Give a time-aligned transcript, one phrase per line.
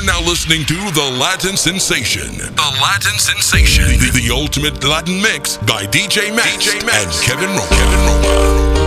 [0.00, 2.38] You're now listening to The Latin Sensation.
[2.38, 3.84] The Latin Sensation.
[3.84, 7.18] The, the, the ultimate Latin mix by DJ Max, DJ Max.
[7.18, 7.68] and Kevin Roma.
[7.68, 8.79] Kevin Roma.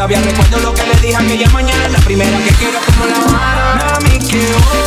[0.00, 4.00] Todavía recuerdo lo que le dije aquella mañana La primera que quiero como la mano
[4.00, 4.79] Mami, que hoy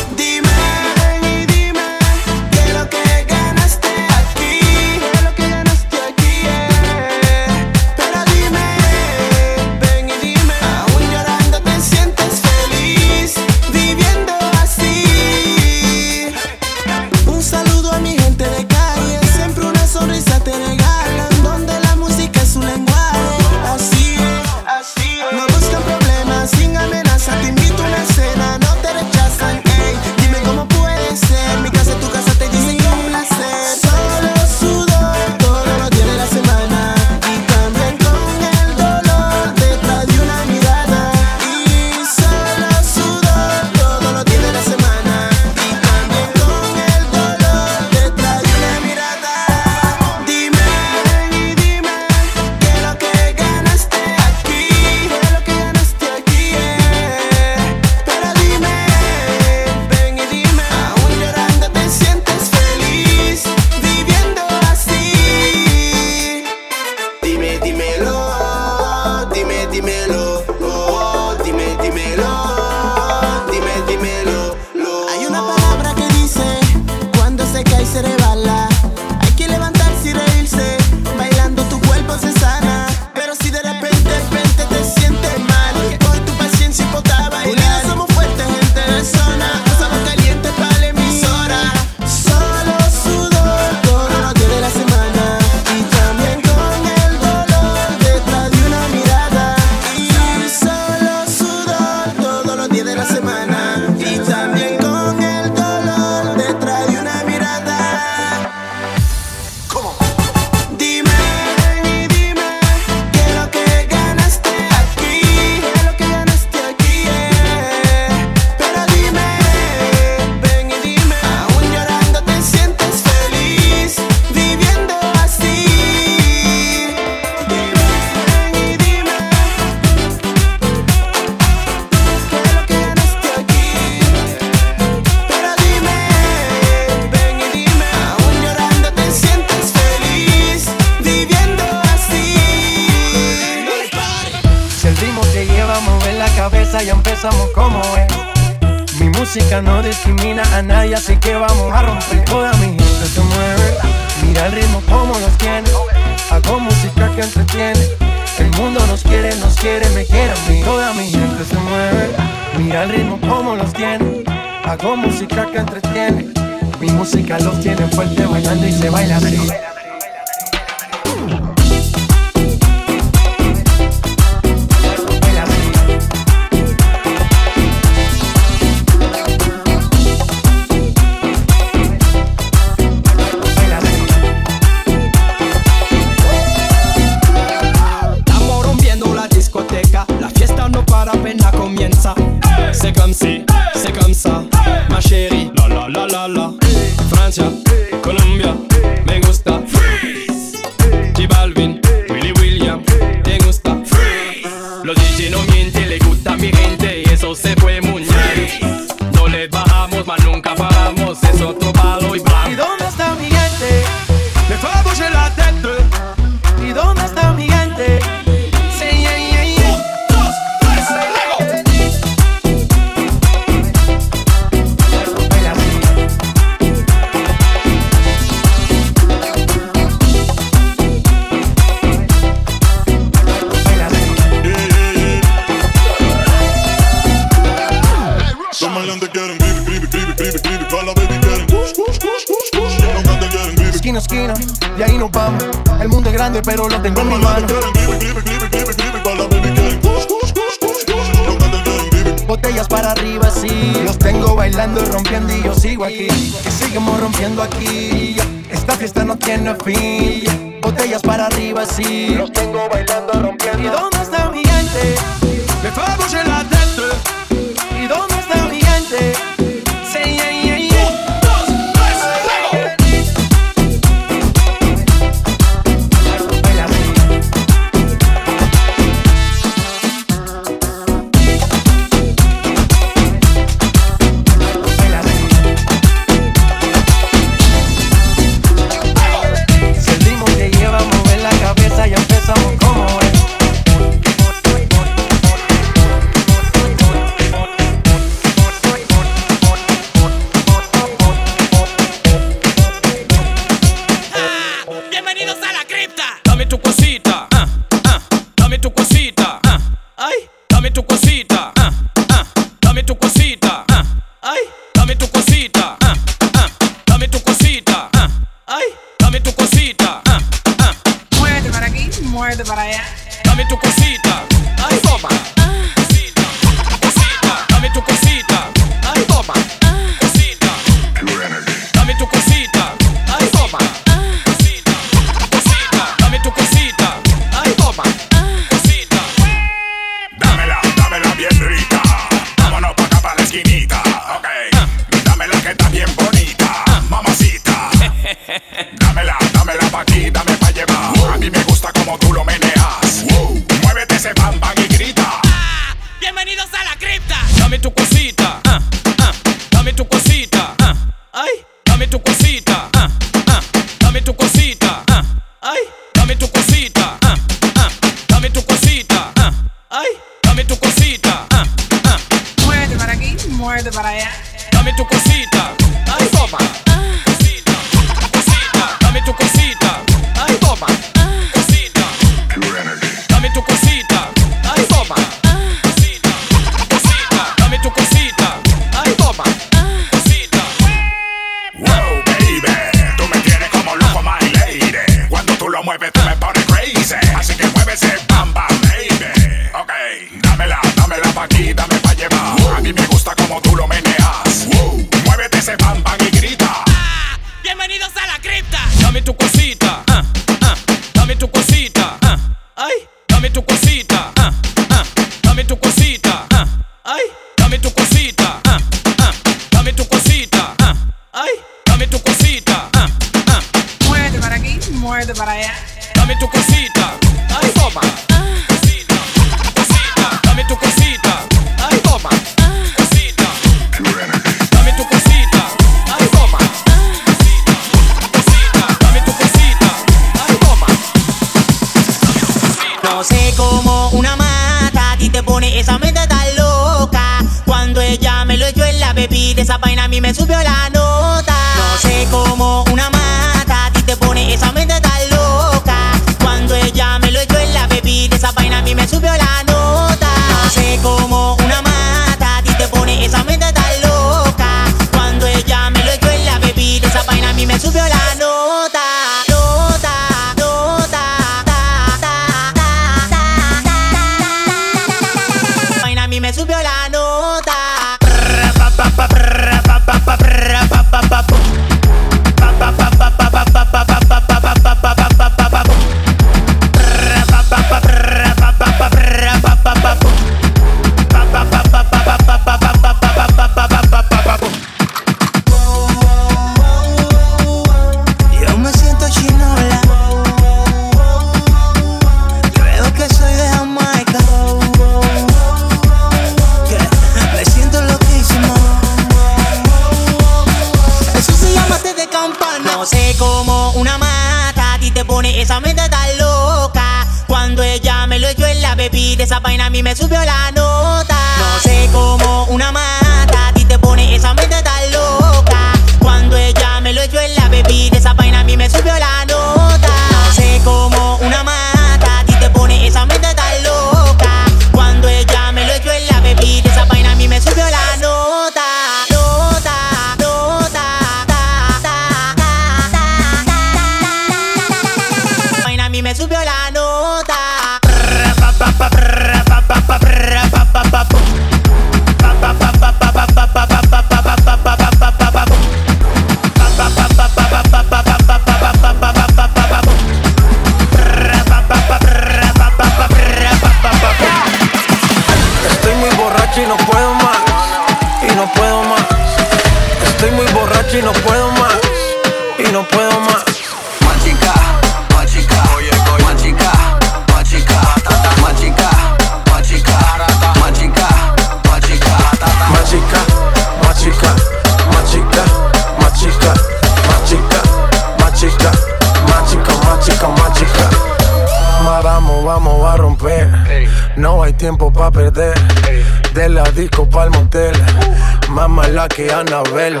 [599.14, 600.00] que Anabel.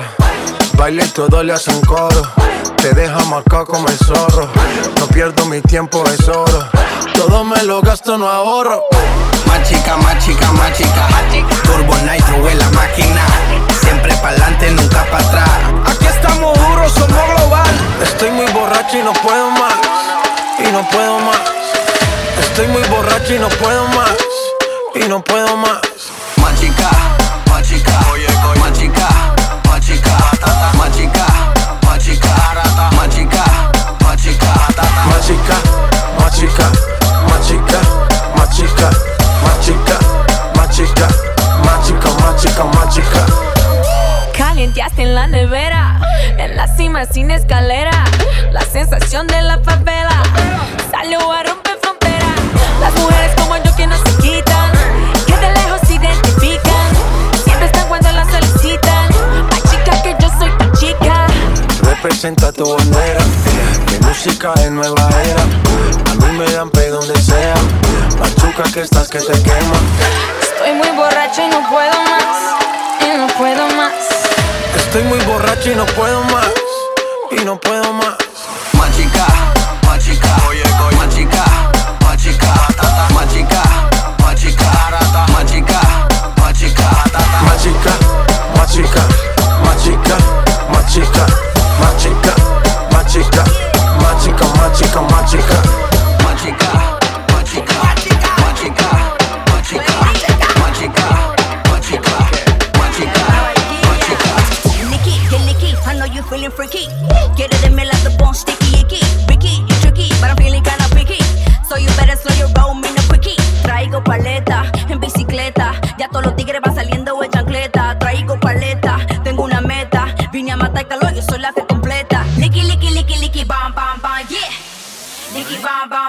[0.76, 2.22] Baile todo le hacen coro.
[2.76, 4.48] Te deja marcado como el zorro.
[4.98, 6.68] No pierdo mi tiempo, es oro.
[7.14, 8.82] Todo me lo gasto, no ahorro.
[9.46, 11.06] Más chica, más chica, más chica.
[11.62, 13.24] Turbo Nitro en la máquina.
[13.80, 15.50] Siempre pa'lante, nunca para atrás.
[15.86, 17.74] Aquí estamos duros, somos global.
[18.02, 19.74] Estoy muy borracho y no puedo más.
[20.58, 21.40] Y no puedo más.
[22.40, 24.16] Estoy muy borracho y no puedo más.
[24.96, 25.83] Y no puedo más.
[47.14, 47.92] sin escalera.
[48.50, 50.20] La sensación de la favela
[50.90, 52.26] salió a romper frontera.
[52.80, 54.72] Las mujeres como yo que no se quitan,
[55.24, 56.88] que de lejos se identifican.
[57.44, 59.08] Siempre están cuando las solicitan.
[59.48, 61.26] Pa' chica que yo soy pa' chica.
[61.84, 63.20] Representa tu bandera.
[63.92, 65.42] Mi música es nueva era.
[66.10, 67.54] A mí me dan pay donde sea.
[68.18, 69.78] Machuca que estás que te quema.
[70.42, 73.06] Estoy muy borracho y no puedo más.
[73.06, 73.92] Y no puedo más.
[74.74, 76.63] Estoy muy borracho y no puedo más
[77.30, 78.16] y no puedo más.
[78.74, 79.26] Machica,
[79.86, 80.96] machica, oye, oye.
[80.96, 81.44] machica,
[82.04, 83.62] machica, tata, machica,
[84.20, 85.80] machica, tata, machica,
[86.40, 87.94] machica, tata, machica,
[88.56, 89.02] machica,
[89.64, 90.16] machica,
[90.70, 91.26] machica,
[91.80, 92.34] machica,
[92.90, 93.44] machica,
[94.00, 95.62] machica, machica, machica,
[96.24, 96.83] machica.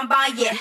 [0.06, 0.52] 八爷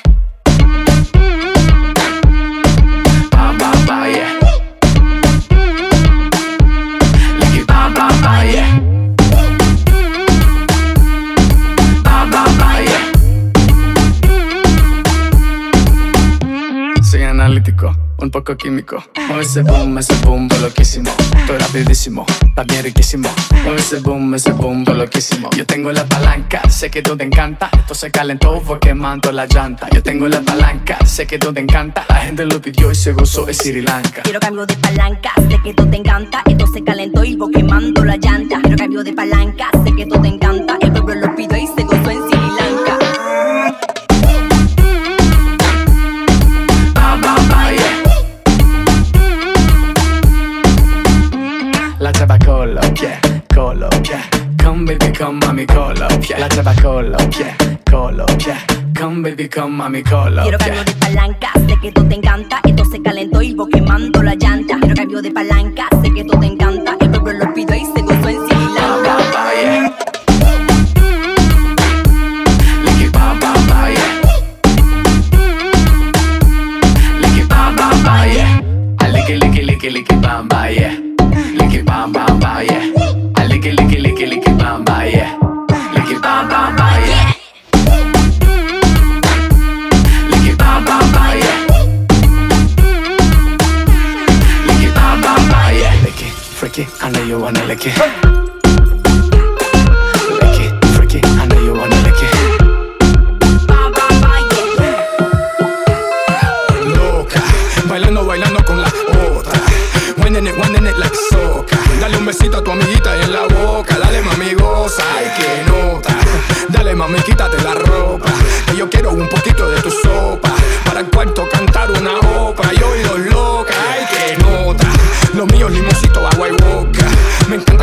[18.45, 19.03] poco químico.
[19.27, 21.09] Mueve ese boom, ese boom, loquísimo.
[21.47, 22.25] Todo rapidísimo,
[22.67, 23.27] bien riquísimo.
[23.63, 25.49] Mueve ese boom, ese boom, loquísimo.
[25.57, 27.71] Yo tengo la palanca, sé que tú te encanta.
[27.75, 29.87] Esto se calentó, fue quemando la llanta.
[29.91, 32.05] Yo tengo la palanca, sé que tú te encanta.
[32.07, 34.21] La gente lo pidió y se gozó, es Sri Lanka.
[34.21, 36.43] Quiero cambio de palanca, sé que tú te encanta.
[36.45, 38.61] Esto se calentó y voy quemando la llanta.
[38.61, 40.77] Quiero cambio de palanca, sé que tú te encanta.
[40.81, 41.85] El pueblo lo pidió y se
[54.86, 56.38] Come baby, come mami, coloquia.
[56.38, 57.56] La chava coloquia,
[57.89, 58.56] coloquia.
[58.94, 60.84] Come baby, come mami, Quiero cambio coloquia.
[60.84, 62.62] de palanca, sé que tú te encanta.
[62.63, 64.77] Esto se calentó y voy quemando la llanta.
[64.80, 66.98] Quiero cambio de palanca, sé que tú te encanta.
[67.00, 69.18] El pueblo lo pidió y se gozó en Sri Lanka.
[69.34, 69.89] ba, yeah.
[72.84, 73.10] Licky,
[73.89, 74.22] yeah.
[77.22, 77.42] Licky,
[78.36, 78.62] yeah.
[79.10, 81.04] Licky, licky, licky, licky, bam, ba, yeah.
[97.45, 98.44] Wanna lick it.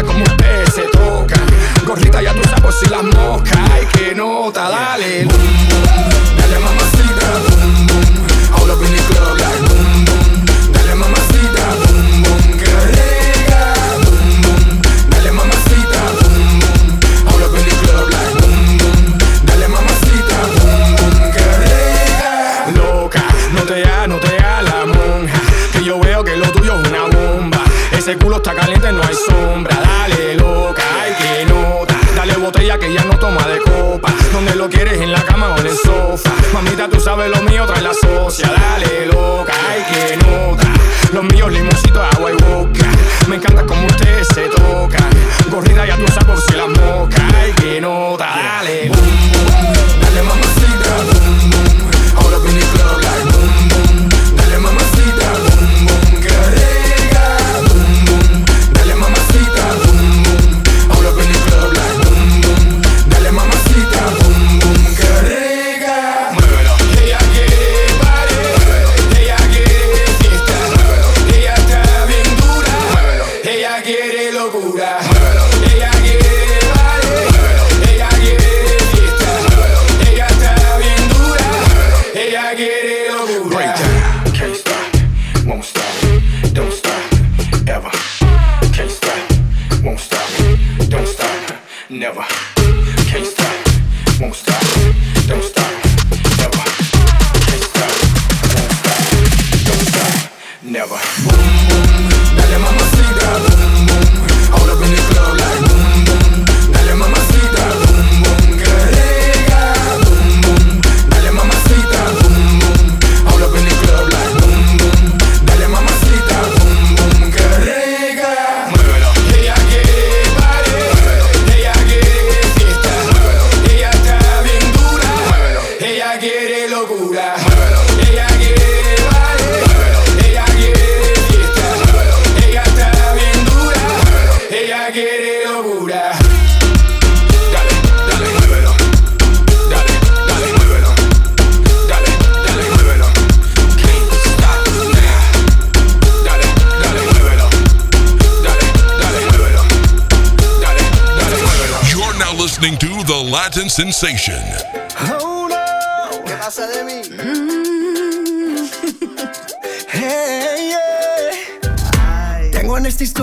[0.06, 1.46] Como ustedes se tocan.
[1.86, 3.58] Gorrita ya tú sabes si las moscas.
[3.70, 5.24] Ay que nota, dale.
[5.24, 6.11] Boom, boom.
[37.28, 37.51] Mamita,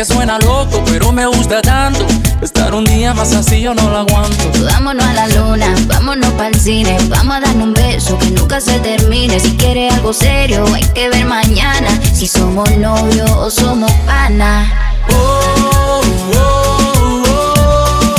[0.00, 2.06] que suena loco, pero me gusta tanto.
[2.40, 4.50] Estar un día más así yo no lo aguanto.
[4.64, 6.96] Vámonos a la luna, vámonos para el cine.
[7.08, 9.38] Vamos a darnos un beso que nunca se termine.
[9.38, 11.90] Si quieres algo serio, hay que ver mañana.
[12.14, 14.72] Si somos novios o somos pana.
[15.10, 16.00] Oh,
[16.34, 18.14] oh, oh.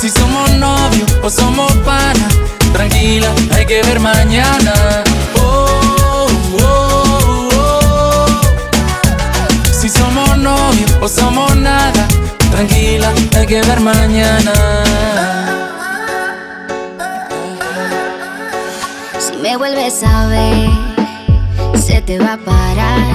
[0.00, 2.28] Si somos novios o somos pana.
[2.72, 5.05] Tranquila, hay que ver mañana.
[11.06, 12.08] O somos nada.
[12.50, 14.54] Tranquila, hay que ver mañana.
[19.18, 20.68] Si me vuelves a ver,
[21.78, 23.06] se te va a parar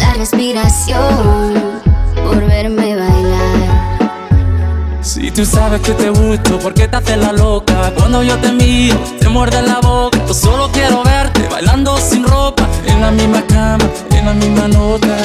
[0.00, 1.54] la respiración
[2.24, 3.23] por verme bailar.
[5.14, 7.92] Si tú sabes que te gusto, ¿por qué te haces la loca?
[7.96, 10.18] Cuando yo te miro, te muerde la boca.
[10.26, 15.16] Yo solo quiero verte bailando sin ropa, en la misma cama, en la misma nota.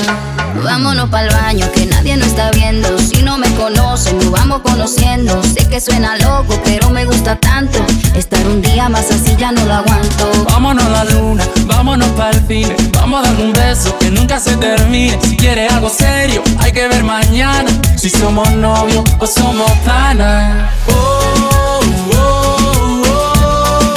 [0.63, 2.99] Vámonos pa'l baño, que nadie nos está viendo.
[2.99, 5.41] Si no me conocen, nos vamos conociendo.
[5.41, 7.79] Sé que suena loco, pero me gusta tanto.
[8.13, 10.31] Estar un día más así ya no lo aguanto.
[10.45, 12.75] Vámonos a la luna, vámonos pa'l cine.
[12.93, 15.17] Vamos a dar un beso que nunca se termine.
[15.23, 17.71] Si quieres algo serio, hay que ver mañana.
[17.95, 20.71] Si somos novios o somos panas.
[20.87, 21.81] Oh,
[22.13, 23.95] oh, oh.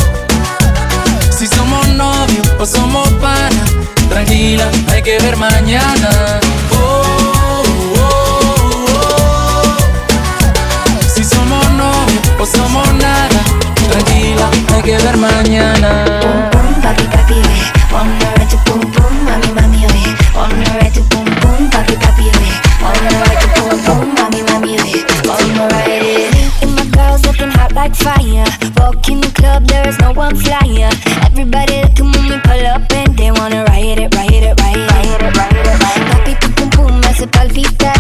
[1.31, 3.73] Si somos novios o somos panas.
[4.09, 6.41] Tranquila, hay que ver mañana.
[12.43, 13.41] o somos nada.
[13.89, 16.05] Tranquila, hay que ver mañana.
[16.21, 17.41] Pum pum, papi papi.
[17.95, 19.81] On the right to pum pum, mami mami.
[20.35, 22.27] On the right to pum pum, papi papi.
[22.83, 24.52] On the right to pum pum, mami,
[27.83, 28.47] like fire.
[28.77, 30.91] Walk in the club, there is no one flyer.
[31.27, 34.93] Everybody looking when we pull up and they wanna riot it, riot it, riot it,
[34.99, 35.79] riot it, riot it.
[36.11, 37.92] Papi pum pum, me hace palpitar.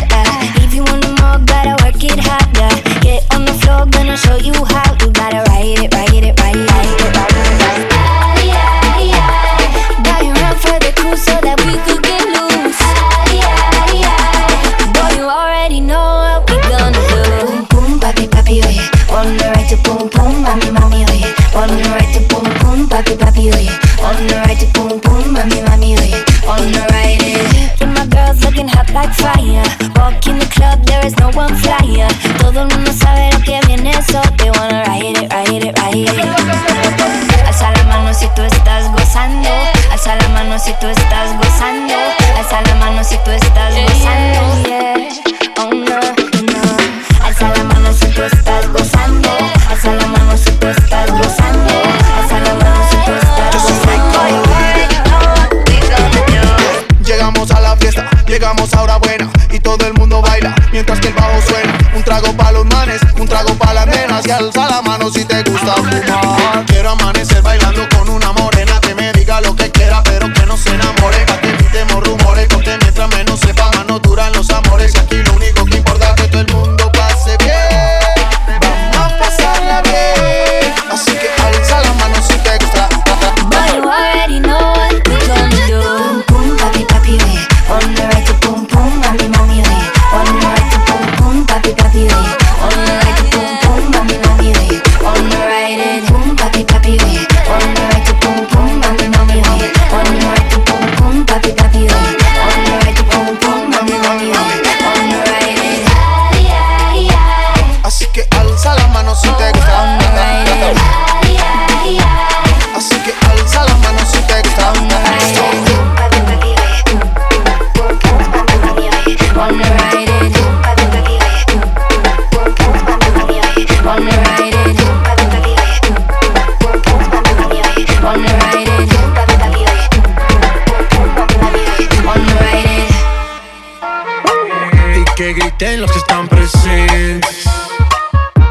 [135.62, 137.46] Los que están presentes.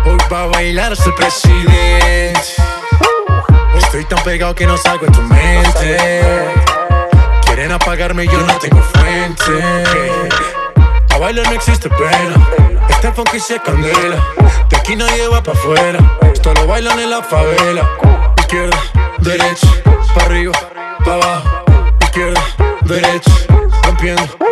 [0.06, 2.40] Hoy va a bailar el presidente.
[3.76, 6.22] Estoy tan pegado que no salgo de tu mente.
[7.44, 10.30] Quieren apagarme yo no tengo fuente.
[11.20, 12.48] baile no existe pena.
[12.88, 14.16] Este funky se candela.
[14.70, 16.00] De aquí nadie va pa' afuera.
[16.34, 17.90] Esto lo bailan en la favela.
[18.38, 18.78] Izquierda,
[19.20, 19.68] derecha,
[20.16, 20.54] pa' arriba,
[21.04, 21.50] pa' abajo.
[22.04, 22.42] Izquierda,
[22.86, 23.32] derecha,
[23.84, 24.51] rompiendo.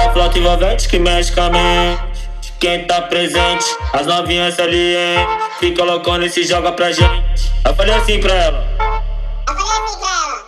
[0.00, 2.54] Só flauta envolvente que mexe com a mente.
[2.58, 5.26] Quem tá presente, as novinhas ali, hein?
[5.58, 7.52] Fica loucona e se joga pra gente.
[7.66, 8.66] Eu falei assim pra ela.
[9.46, 10.44] Eu falei assim pra ela.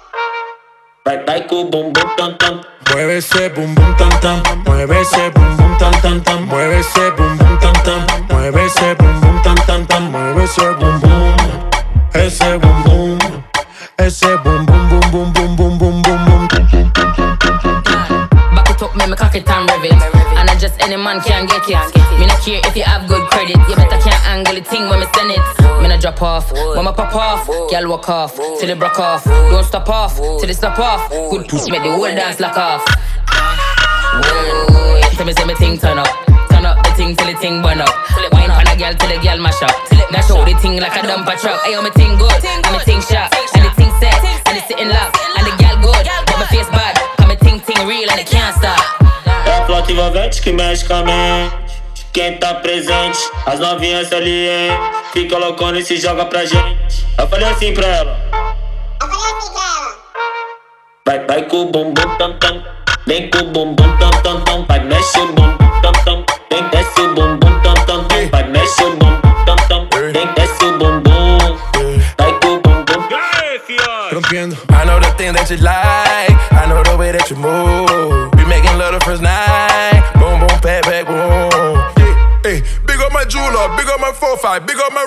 [1.05, 2.63] Vai, vai com o bumbum tam tam.
[2.91, 7.73] Mueve esse bumbum tan tan Mueve esse bumbum tan tan tan, Mueve esse bumbum tan
[7.85, 10.01] tan, Mueve esse bumbum tam tam tam.
[10.01, 11.23] Mueve esse bumbum.
[12.59, 13.19] bum bumbum.
[13.99, 16.32] Esse bumbum bum bum bum bum bum bum.
[18.93, 19.93] Up, me me cock it and rev it.
[20.37, 22.21] And I just any man can get it.
[22.21, 23.57] Me not care if you have good credit.
[23.69, 25.41] You better can't angle the thing when me send it.
[25.81, 27.47] Me not drop off, when me pop off.
[27.47, 29.25] Girl walk off, till it broke off.
[29.25, 31.09] Don't stop off, till it stop off.
[31.09, 32.85] Good push, make the whole dance lock off.
[34.13, 36.13] Whoa, tell me say me thing turn up.
[36.51, 37.93] Turn up the thing till the thing burn up.
[38.33, 39.73] Wine on a girl till the girl mash up.
[40.13, 41.61] Now show the thing like a dumper truck.
[41.65, 44.89] Ayo, me thing good, and me thing sharp, and the thing set, and it's sitting
[44.93, 46.93] locked, and the girl good, but my face bad,
[47.43, 48.81] thing thing real and it can't stop.
[49.47, 51.83] É a flauta envolvente que mexe com a mente.
[52.13, 54.71] Quem tá presente, as novinhas ali, hein?
[55.13, 57.07] Fica loucona e se joga pra gente.
[57.19, 58.21] Eu falei assim pra ela.
[59.01, 59.97] Eu falei assim pra ela.
[61.07, 62.63] Vai, vai com o bumbum tam tam.
[63.07, 64.67] Vem com o bumbum tam tam tam.
[64.67, 66.25] Vai, mexe o bumbum tam tam.
[66.51, 66.69] Vem,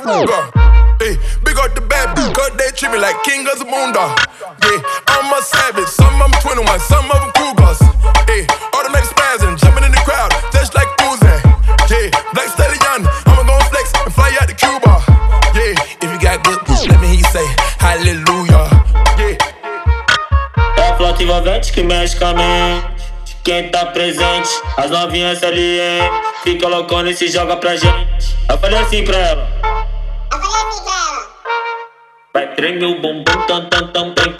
[0.06, 4.14] Hey, big up the bad bitch, cause they treat me like king of the moondog.
[4.62, 4.78] Yeah,
[5.10, 7.82] I'm a savage, some of them 21, some of them Cougars.
[8.30, 8.46] Hey,
[8.78, 11.26] automatic spazzing, jumping in the crowd, just like Uzi.
[11.90, 15.02] Yeah, Black Stallion, I'ma gon' flex and fly out to Cuba.
[15.58, 17.48] Yeah, If you got good push, let me hear you say
[17.82, 18.70] hallelujah.
[19.18, 19.42] yeah.
[20.78, 22.94] É a flauta envolvente que mexe com a mente.
[23.44, 26.12] Quem tá presente, as novinhas ali, hein?
[26.44, 28.36] Fica loucona e se joga pra gente.
[28.48, 29.75] Eu falei assim pra ela.
[32.56, 34.35] Trem meu bumbum tam tam tam tam.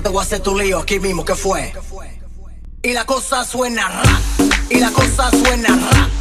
[0.00, 1.72] te voy a hacer tu lío aquí mismo, que fue?
[2.82, 6.19] Y la cosa suena rap, y la cosa suena rap.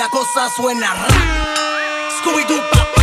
[0.00, 2.20] la cosa suena rap.
[2.22, 2.99] Scooby-Doo, papá.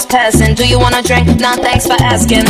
[0.00, 0.54] just passing.
[0.54, 1.26] Do you wanna drink?
[1.40, 2.49] Nah, thanks for asking.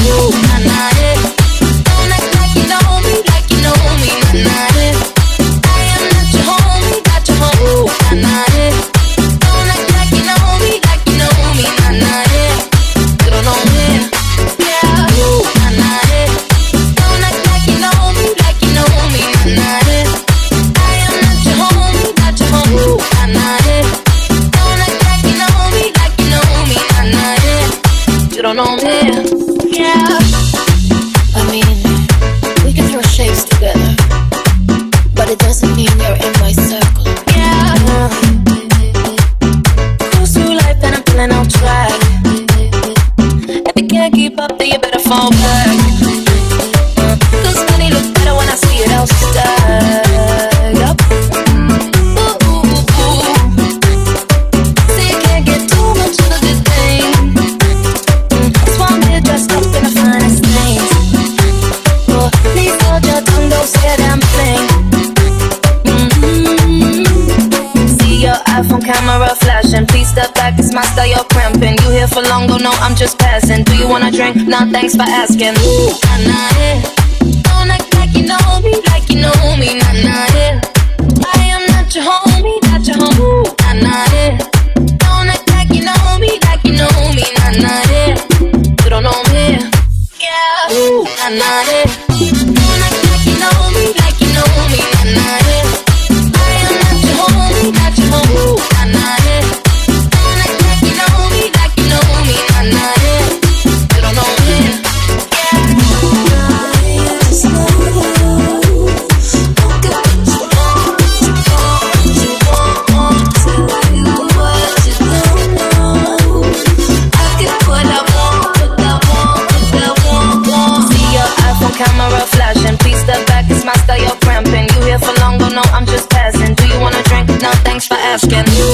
[128.13, 128.70] asking.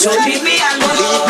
[0.00, 1.29] So leave me alone.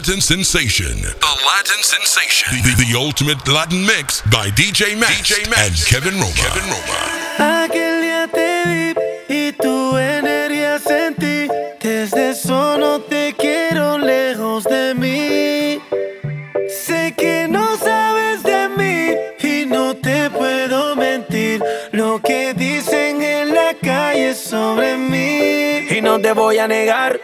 [0.00, 0.96] Latin sensation.
[0.96, 2.48] The Latin sensation.
[2.62, 6.32] The, ultimate Latin mix by DJ Max and Kevin Roma.
[6.32, 6.70] Kevin
[7.36, 8.94] Aquel día te vi
[9.28, 11.48] y tu energía sentí.
[11.82, 15.82] Desde eso no te quiero lejos de mí.
[16.66, 19.14] Sé que no sabes de mí
[19.46, 21.62] y no te puedo mentir.
[21.92, 25.88] Lo que dicen en la calle sobre mí.
[25.94, 27.20] Y no te voy a negar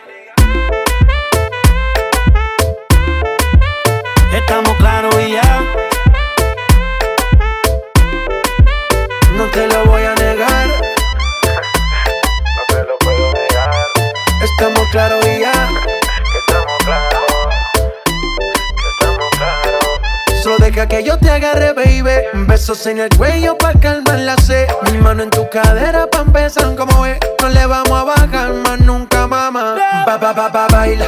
[22.76, 24.66] dedos en el cuello para calmar la sed.
[24.90, 27.18] Mi mano en tu cadera pa' empezar, como ve.
[27.40, 29.76] No le vamos a bajar más nunca, mamá.
[30.04, 31.06] Pa pa pa pa baila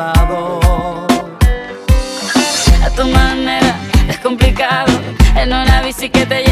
[0.00, 1.06] A
[2.94, 3.74] tu manera,
[4.08, 4.92] es complicado
[5.34, 6.47] en una bici que te lleva.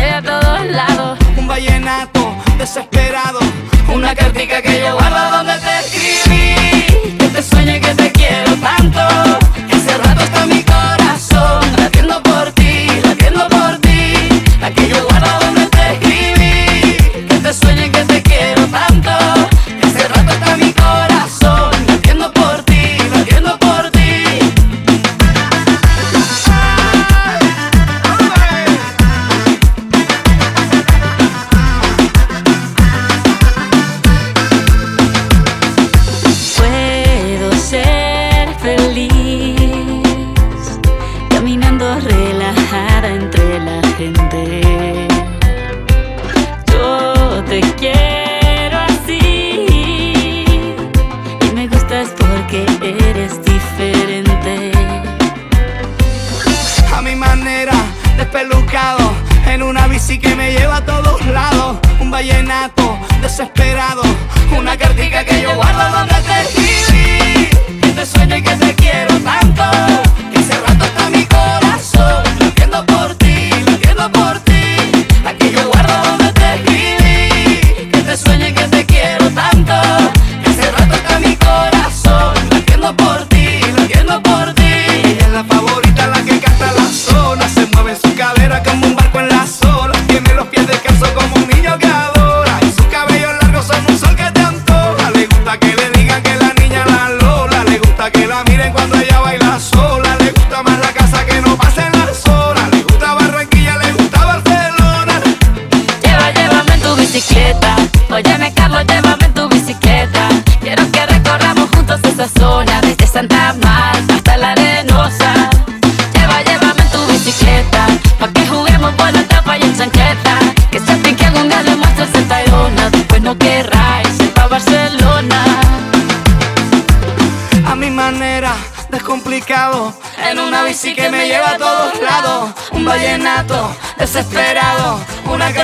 [134.06, 135.58] desesperado, una que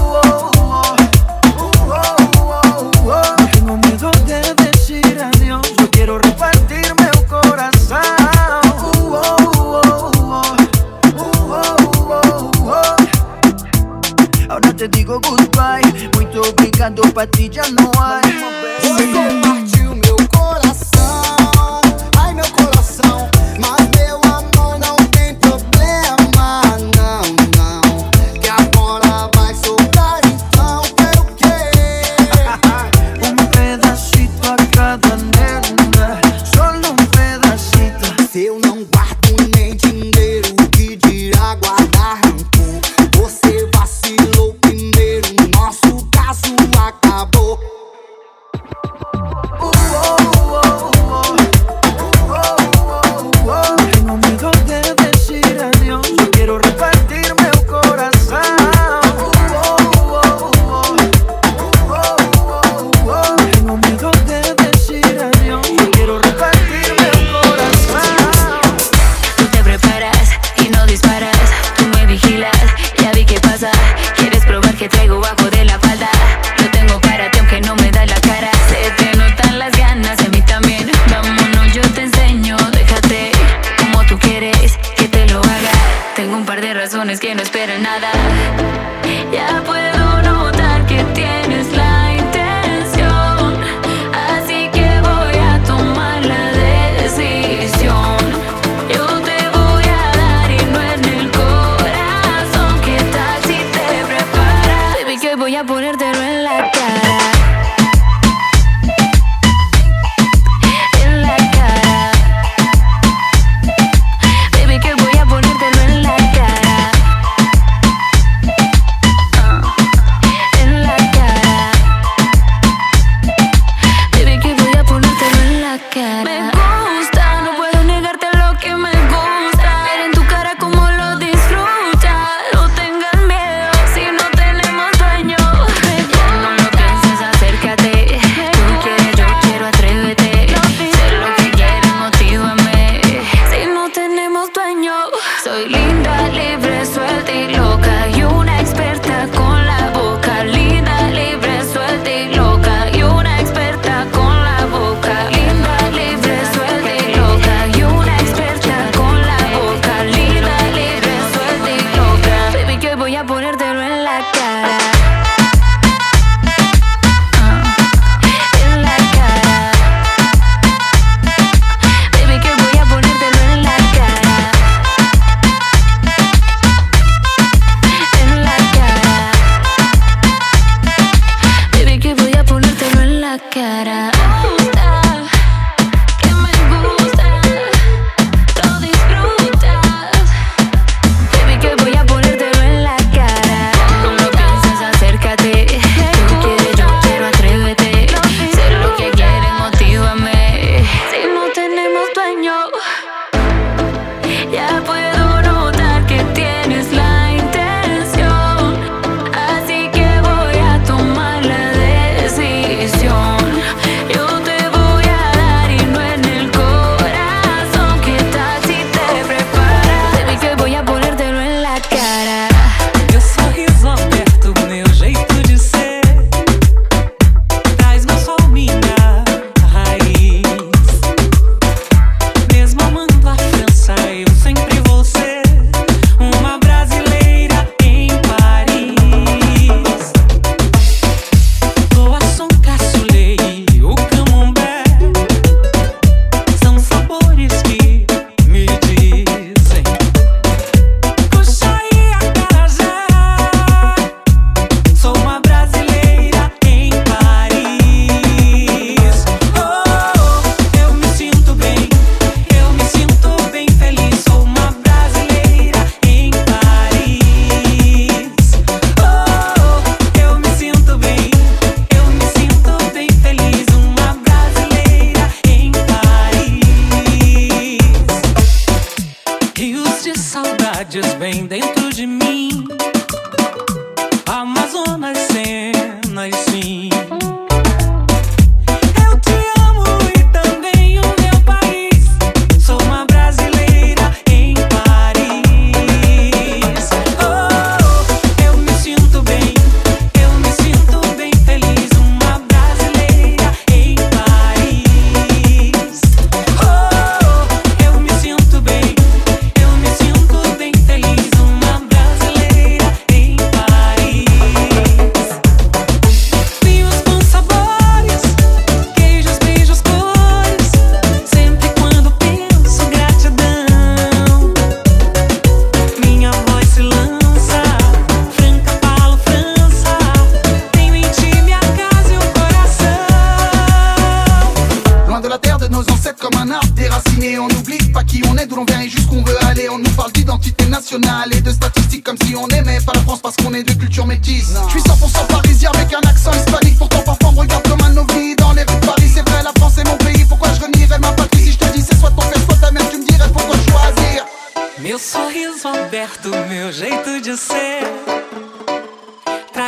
[3.05, 5.63] uh Tengo miedo de decir adiós.
[5.79, 7.99] Yo quiero repartirme un corazón.
[9.01, 9.35] Uh,
[14.49, 16.11] Ahora te digo goodbye.
[16.15, 18.54] Muito obrigado pra ti já não há.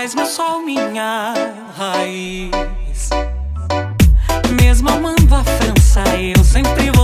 [0.07, 1.35] mesmo sol minha
[1.77, 3.11] raiz.
[4.63, 6.96] Mesmo amando a França, eu sempre